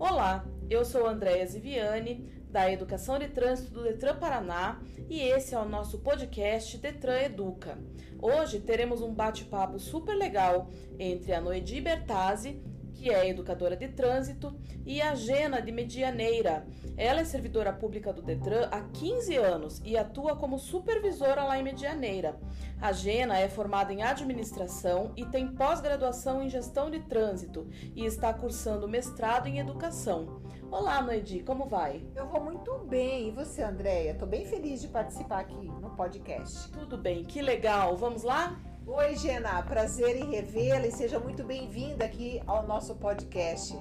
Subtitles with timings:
[0.00, 4.80] Olá, eu sou Andréa Ziviani, da Educação de Trânsito do Detran Paraná,
[5.10, 7.78] e esse é o nosso podcast Detran Educa.
[8.18, 12.62] Hoje teremos um bate-papo super legal entre a Noedi Bertazzi,
[13.00, 14.54] que é educadora de trânsito,
[14.84, 16.66] e a Gena de Medianeira.
[16.98, 21.62] Ela é servidora pública do Detran há 15 anos e atua como supervisora lá em
[21.62, 22.38] Medianeira.
[22.78, 28.34] A Gena é formada em administração e tem pós-graduação em gestão de trânsito e está
[28.34, 30.42] cursando mestrado em educação.
[30.70, 32.06] Olá, Noedi, como vai?
[32.14, 33.28] Eu vou muito bem.
[33.28, 34.10] E você, Andréia?
[34.10, 36.70] Estou bem feliz de participar aqui no podcast.
[36.70, 37.96] Tudo bem, que legal.
[37.96, 38.60] Vamos lá?
[38.92, 43.78] Oi, Gena, prazer em revê-la e seja muito bem-vinda aqui ao nosso podcast.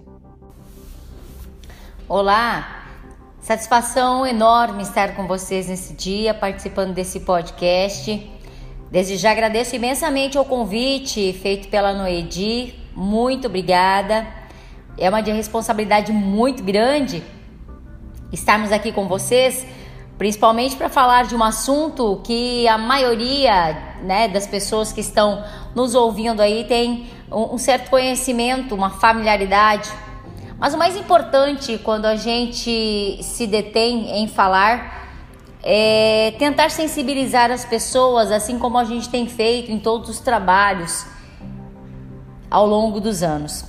[2.07, 2.85] Olá,
[3.39, 8.31] satisfação enorme estar com vocês nesse dia, participando desse podcast.
[8.91, 14.27] Desde já agradeço imensamente o convite feito pela Noedi, muito obrigada.
[14.95, 17.23] É uma responsabilidade muito grande
[18.31, 19.65] estarmos aqui com vocês
[20.19, 25.43] principalmente para falar de um assunto que a maioria né, das pessoas que estão
[25.75, 29.89] nos ouvindo aí tem um, certo conhecimento, uma familiaridade.
[30.57, 34.97] Mas o mais importante quando a gente se detém em falar
[35.63, 41.05] é tentar sensibilizar as pessoas, assim como a gente tem feito em todos os trabalhos
[42.49, 43.65] ao longo dos anos.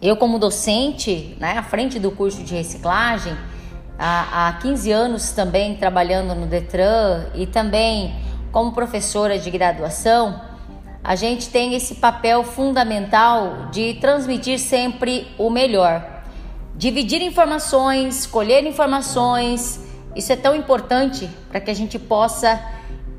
[0.00, 3.36] Eu, como docente, né, à frente do curso de reciclagem,
[3.98, 8.14] há, há 15 anos também trabalhando no Detran e também
[8.52, 10.40] como professora de graduação,
[11.02, 16.22] a gente tem esse papel fundamental de transmitir sempre o melhor.
[16.76, 19.80] Dividir informações, colher informações,
[20.14, 22.62] isso é tão importante para que a gente possa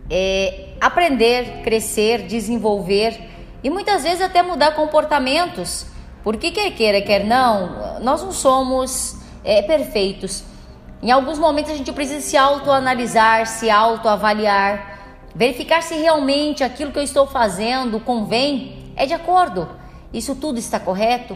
[0.09, 3.19] é, aprender, crescer, desenvolver
[3.63, 5.87] e muitas vezes até mudar comportamentos.
[6.23, 10.43] Porque quer queira, quer não, nós não somos é, perfeitos.
[11.01, 14.92] Em alguns momentos a gente precisa se autoanalisar, se autoavaliar,
[15.35, 19.67] verificar se realmente aquilo que eu estou fazendo convém, é de acordo.
[20.13, 21.35] Isso tudo está correto?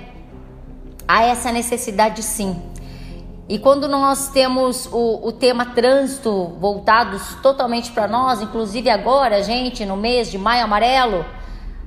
[1.07, 2.61] Há essa necessidade sim.
[3.49, 9.85] E quando nós temos o, o tema trânsito voltados totalmente para nós, inclusive agora, gente,
[9.85, 11.25] no mês de maio amarelo,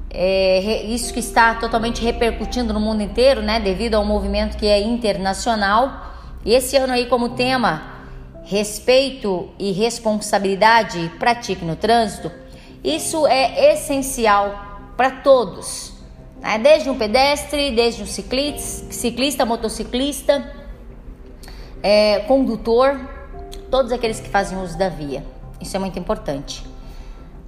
[0.09, 4.81] é, isso que está totalmente repercutindo no mundo inteiro, né, devido ao movimento que é
[4.81, 6.12] internacional.
[6.44, 7.89] E esse ano aí como tema
[8.50, 12.33] respeito e responsabilidade pratique no trânsito,
[12.83, 15.93] isso é essencial para todos,
[16.41, 16.59] né?
[16.59, 20.53] desde um pedestre, desde um ciclista, ciclista motociclista,
[21.81, 23.00] é, condutor,
[23.71, 25.25] todos aqueles que fazem uso da via.
[25.61, 26.67] Isso é muito importante.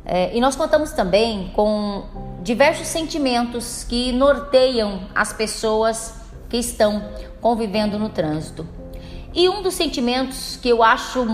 [0.05, 2.05] É, e nós contamos também com
[2.45, 6.15] diversos sentimentos que norteiam as pessoas
[6.49, 7.03] que estão
[7.41, 8.82] convivendo no trânsito.
[9.35, 11.27] E um dos sentimentos que eu acho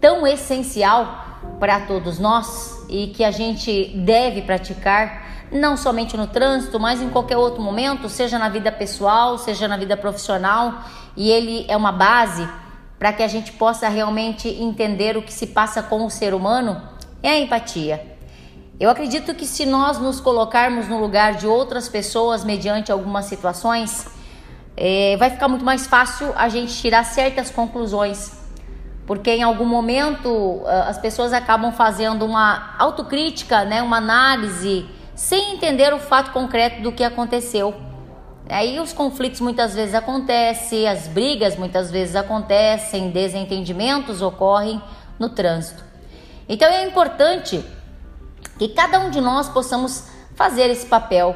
[0.00, 6.80] tão essencial para todos nós e que a gente deve praticar, não somente no trânsito,
[6.80, 10.82] mas em qualquer outro momento, seja na vida pessoal, seja na vida profissional,
[11.16, 12.48] e ele é uma base
[12.98, 16.82] para que a gente possa realmente entender o que se passa com o ser humano,
[17.22, 18.16] é a empatia.
[18.78, 24.15] Eu acredito que se nós nos colocarmos no lugar de outras pessoas mediante algumas situações,
[24.76, 28.32] é, vai ficar muito mais fácil a gente tirar certas conclusões,
[29.06, 35.54] porque em algum momento ah, as pessoas acabam fazendo uma autocrítica, né, uma análise, sem
[35.54, 37.74] entender o fato concreto do que aconteceu.
[38.48, 44.80] Aí os conflitos muitas vezes acontecem, as brigas muitas vezes acontecem, desentendimentos ocorrem
[45.18, 45.82] no trânsito.
[46.48, 47.64] Então é importante
[48.58, 51.34] que cada um de nós possamos fazer esse papel,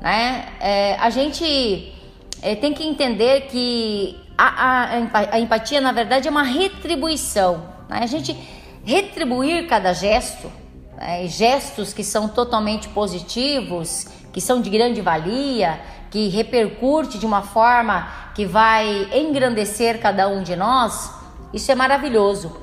[0.00, 0.46] né?
[0.60, 1.94] É, a gente
[2.42, 7.62] é, tem que entender que a, a, a, empatia, na verdade, é uma retribuição.
[7.88, 8.00] Né?
[8.02, 8.36] A gente
[8.84, 10.50] retribuir cada gesto,
[10.96, 11.28] né?
[11.28, 15.80] gestos que são totalmente positivos, que são de grande valia,
[16.10, 21.12] que repercute de uma forma que vai engrandecer cada um de nós,
[21.54, 22.56] isso é maravilhoso.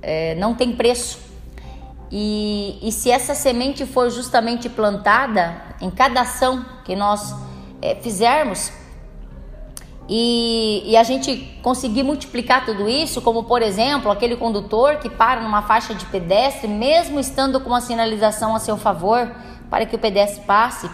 [0.00, 1.18] É, não tem preço.
[2.10, 7.34] E, e se essa semente for justamente plantada em cada ação que nós
[7.82, 8.72] é, fizermos,
[10.08, 15.42] e, e, a gente conseguir multiplicar tudo isso, como por exemplo aquele condutor que para
[15.42, 19.30] numa faixa de pedestre, mesmo estando com uma sinalização a seu favor
[19.68, 20.88] para que o pedestre passe,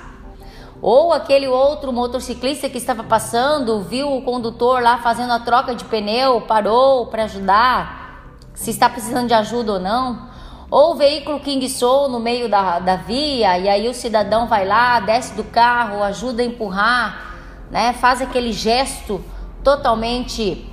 [0.83, 5.85] ou aquele outro motociclista que estava passando, viu o condutor lá fazendo a troca de
[5.85, 10.29] pneu, parou para ajudar, se está precisando de ajuda ou não,
[10.69, 14.67] ou o veículo que enguiçou no meio da, da via e aí o cidadão vai
[14.67, 17.34] lá, desce do carro, ajuda a empurrar
[17.75, 17.93] né?
[17.93, 19.21] Faz aquele gesto
[19.65, 20.65] totalmente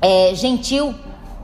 [0.00, 0.94] é, gentil.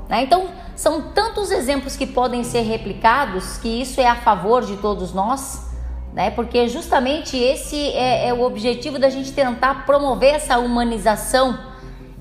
[0.08, 0.22] Né?
[0.22, 5.12] Então, são tantos exemplos que podem ser replicados que isso é a favor de todos
[5.12, 5.70] nós,
[6.14, 6.30] né?
[6.30, 11.58] porque justamente esse é, é o objetivo da gente tentar promover essa humanização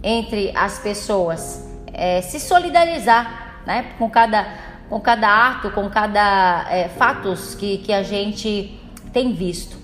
[0.04, 3.94] entre as pessoas, é, se solidarizar né?
[3.98, 4.46] com, cada,
[4.90, 8.78] com cada ato, com cada é, fatos que, que a gente
[9.14, 9.79] tem visto.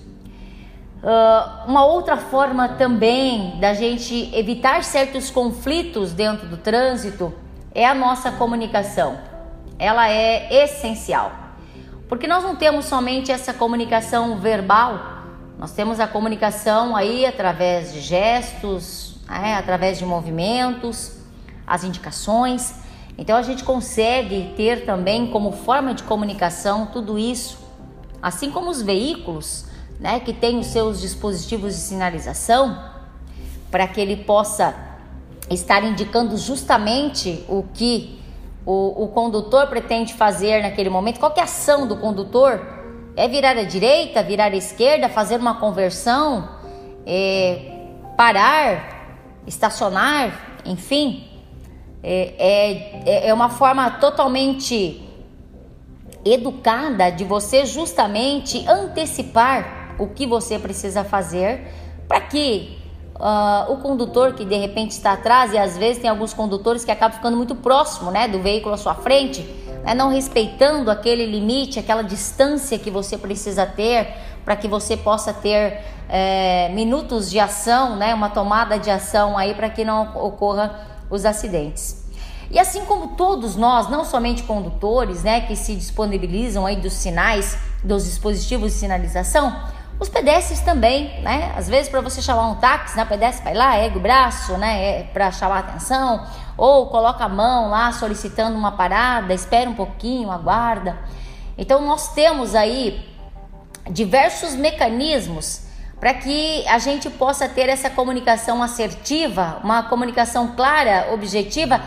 [1.03, 7.33] Uh, uma outra forma também da gente evitar certos conflitos dentro do trânsito
[7.73, 9.19] é a nossa comunicação.
[9.77, 11.31] Ela é essencial.
[12.07, 15.15] Porque nós não temos somente essa comunicação verbal,
[15.57, 21.17] nós temos a comunicação aí através de gestos, né, através de movimentos,
[21.65, 22.75] as indicações.
[23.17, 27.57] Então a gente consegue ter também como forma de comunicação tudo isso,
[28.21, 29.65] assim como os veículos
[29.99, 32.77] né, que tem os seus dispositivos de sinalização,
[33.71, 34.75] para que ele possa
[35.49, 38.19] estar indicando justamente o que
[38.65, 42.59] o, o, condutor pretende fazer naquele momento, qual é a ação do condutor?
[43.15, 46.49] É virar à direita, virar à esquerda, fazer uma conversão,
[47.05, 47.87] é,
[48.17, 51.29] parar, estacionar, enfim.
[52.03, 52.33] É,
[53.05, 55.01] é, é uma forma totalmente
[56.23, 61.67] educada de você justamente antecipar o que você precisa fazer
[62.07, 62.77] para que
[63.15, 66.91] uh, o condutor que de repente está atrás, e às vezes tem alguns condutores que
[66.91, 69.41] acabam ficando muito próximo né, do veículo à sua frente,
[69.83, 74.07] né, não respeitando aquele limite, aquela distância que você precisa ter
[74.43, 79.53] para que você possa ter é, minutos de ação, né, uma tomada de ação aí
[79.53, 82.05] para que não ocorra os acidentes.
[82.51, 87.57] E assim como todos nós, não somente condutores, né, que se disponibilizam aí dos sinais,
[87.83, 89.55] dos dispositivos de sinalização,
[89.99, 91.53] os pedestres também, né?
[91.55, 93.03] Às vezes para você chamar um táxi, né?
[93.03, 94.99] O pedestre vai lá, ergue o braço, né?
[94.99, 96.25] É para chamar atenção,
[96.57, 100.97] ou coloca a mão lá solicitando uma parada, espera um pouquinho, aguarda.
[101.57, 103.07] Então nós temos aí
[103.89, 105.61] diversos mecanismos
[105.99, 111.81] para que a gente possa ter essa comunicação assertiva, uma comunicação clara, objetiva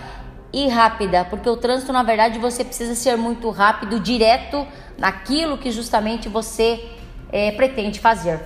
[0.51, 4.67] e rápida, porque o trânsito, na verdade, você precisa ser muito rápido, direto
[4.97, 6.98] naquilo que justamente você
[7.33, 8.41] é, pretende fazer.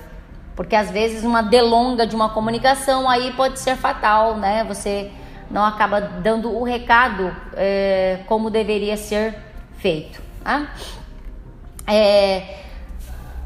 [0.54, 4.64] Porque às vezes uma delonga de uma comunicação aí pode ser fatal, né?
[4.64, 5.10] Você
[5.50, 9.36] não acaba dando o recado é, como deveria ser
[9.78, 10.20] feito.
[10.42, 10.68] Tá?
[11.86, 12.56] É,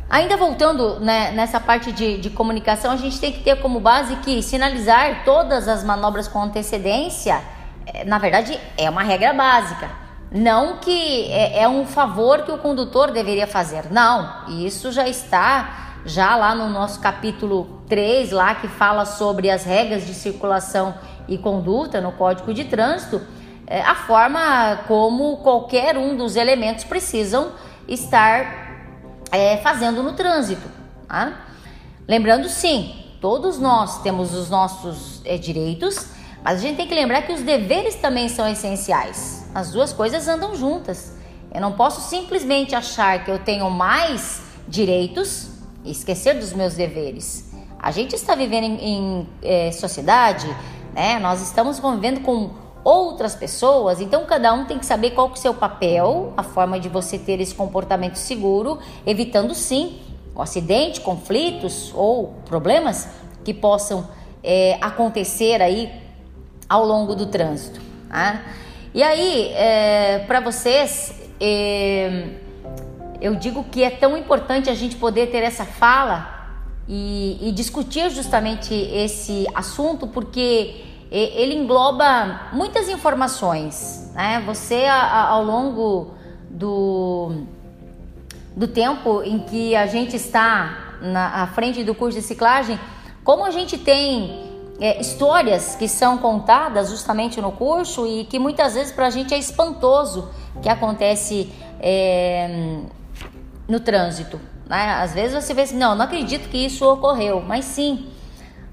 [0.08, 4.16] ainda voltando né, nessa parte de, de comunicação, a gente tem que ter como base
[4.16, 7.42] que sinalizar todas as manobras com antecedência,
[7.86, 10.05] é, na verdade, é uma regra básica.
[10.36, 13.90] Não que é, é, um favor que o condutor deveria fazer.
[13.90, 19.64] Não, isso já está já lá no nosso capítulo 3, lá que fala sobre as
[19.64, 20.94] regras de circulação
[21.26, 23.22] e conduta no Código de Trânsito,
[23.66, 27.52] é, a forma como qualquer um dos elementos precisam
[27.88, 28.84] estar
[29.32, 30.68] é, fazendo no trânsito.
[31.08, 31.46] Tá?
[32.06, 36.08] Lembrando, sim, todos nós temos os nossos é, direitos,
[36.44, 39.45] mas a gente tem que lembrar que os deveres também são essenciais.
[39.56, 41.14] As duas coisas andam juntas.
[41.50, 45.48] Eu não posso simplesmente achar que eu tenho mais direitos
[45.82, 47.50] e esquecer dos meus deveres.
[47.78, 50.46] A gente está vivendo em, em é, sociedade,
[50.92, 51.18] né?
[51.20, 52.50] Nós estamos convivendo com
[52.84, 56.42] outras pessoas, então cada um tem que saber qual que é o seu papel, a
[56.42, 60.02] forma de você ter esse comportamento seguro, evitando sim
[60.34, 63.08] o acidente, conflitos ou problemas
[63.42, 64.06] que possam
[64.44, 65.90] é, acontecer aí
[66.68, 67.80] ao longo do trânsito.
[68.10, 68.42] Tá?
[68.96, 72.30] E aí, é, para vocês, é,
[73.20, 76.56] eu digo que é tão importante a gente poder ter essa fala
[76.88, 84.10] e, e discutir justamente esse assunto, porque ele engloba muitas informações.
[84.14, 84.42] Né?
[84.46, 86.14] Você, ao longo
[86.48, 87.42] do,
[88.56, 92.80] do tempo em que a gente está na à frente do curso de ciclagem,
[93.22, 98.74] como a gente tem é, histórias que são contadas justamente no curso e que muitas
[98.74, 100.28] vezes para a gente é espantoso
[100.62, 102.80] que acontece é,
[103.66, 104.40] no trânsito.
[104.66, 104.94] Né?
[105.00, 108.06] Às vezes você vê assim, não, não acredito que isso ocorreu, mas sim,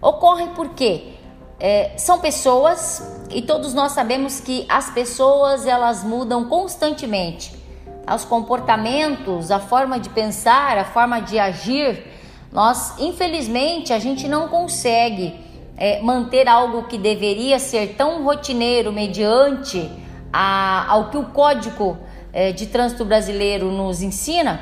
[0.02, 1.14] ocorre porque
[1.60, 7.62] é, são pessoas e todos nós sabemos que as pessoas elas mudam constantemente.
[8.14, 12.06] Os comportamentos, a forma de pensar, a forma de agir,
[12.52, 15.43] nós infelizmente a gente não consegue
[15.78, 19.90] é, manter algo que deveria ser tão rotineiro mediante
[20.32, 21.98] a, ao que o Código
[22.32, 24.62] é, de Trânsito Brasileiro nos ensina,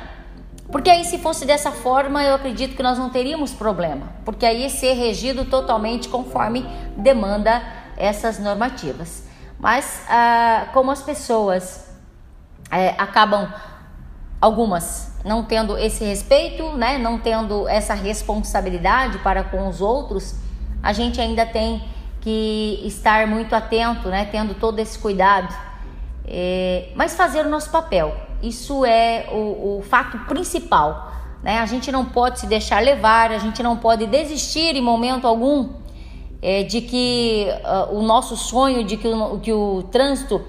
[0.70, 4.70] Porque aí, se fosse dessa forma, eu acredito que nós não teríamos problema, porque aí
[4.70, 6.66] ser regido totalmente conforme
[6.96, 7.62] demanda
[7.94, 9.24] essas normativas.
[9.58, 11.90] Mas, ah, como as pessoas
[12.70, 13.52] é, acabam,
[14.40, 20.34] algumas, não tendo esse respeito, né, não tendo essa responsabilidade para com os outros,
[20.82, 21.82] a gente ainda tem
[22.20, 25.54] que estar muito atento, né, tendo todo esse cuidado,
[26.26, 28.16] é, mas fazer o nosso papel.
[28.42, 31.12] Isso é o, o fato principal.
[31.42, 31.58] Né?
[31.58, 35.70] A gente não pode se deixar levar, a gente não pode desistir em momento algum
[36.40, 40.42] é, de que uh, o nosso sonho, de que o, que o trânsito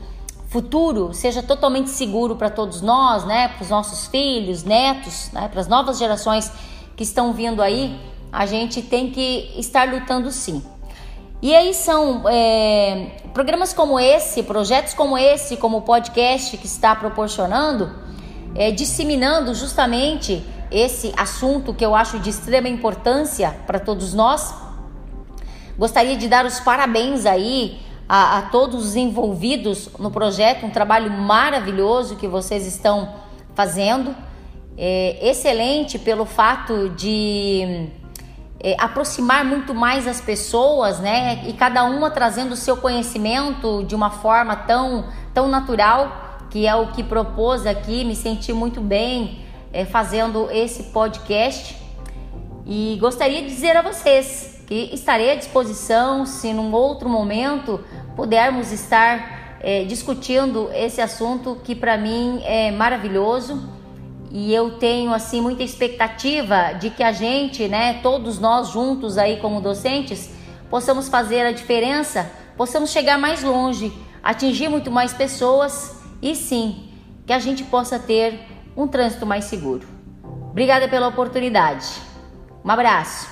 [0.48, 3.48] futuro seja totalmente seguro para todos nós, né?
[3.48, 5.48] para os nossos filhos, netos, né?
[5.48, 6.52] para as novas gerações
[6.96, 8.00] que estão vindo aí,
[8.34, 10.64] a gente tem que estar lutando sim.
[11.40, 16.96] E aí são é, programas como esse, projetos como esse, como o podcast que está
[16.96, 17.92] proporcionando,
[18.56, 24.52] é, disseminando justamente esse assunto que eu acho de extrema importância para todos nós.
[25.78, 31.12] Gostaria de dar os parabéns aí a, a, todos os envolvidos no projeto, um trabalho
[31.12, 33.14] maravilhoso que vocês estão
[33.54, 34.16] fazendo.
[34.76, 37.92] É, excelente pelo fato de
[38.64, 41.44] é, aproximar muito mais as pessoas, né?
[41.46, 46.74] E cada uma trazendo o seu conhecimento de uma forma tão, tão natural, que é
[46.74, 48.06] o que propôs aqui.
[48.06, 49.42] Me senti muito bem
[49.74, 51.76] é, fazendo esse podcast.
[52.66, 57.84] E gostaria de dizer a vocês que estarei à disposição se num outro momento
[58.16, 63.73] pudermos estar é, discutindo esse assunto que para mim é maravilhoso
[64.34, 69.38] e eu tenho assim muita expectativa de que a gente, né, todos nós juntos aí
[69.38, 70.32] como docentes,
[70.72, 76.90] possamos fazer a diferença, possamos chegar mais longe, atingir muito mais pessoas e sim,
[77.28, 78.40] que a gente possa ter
[78.76, 79.88] um trânsito mais seguro.
[80.50, 81.86] Obrigada pela oportunidade.
[82.66, 83.32] Um abraço.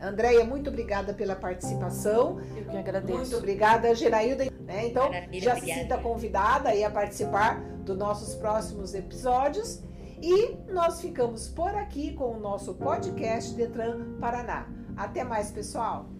[0.00, 2.40] Andréia, muito obrigada pela participação.
[2.56, 3.18] Eu que agradeço.
[3.18, 4.44] Muito obrigada, Gerailda.
[4.60, 4.86] Né?
[4.86, 5.80] Então, Maravilha, já obrigada.
[5.80, 9.82] se sinta convidada aí a participar dos nossos próximos episódios.
[10.26, 14.66] E nós ficamos por aqui com o nosso podcast Detran Paraná.
[14.96, 16.13] Até mais, pessoal!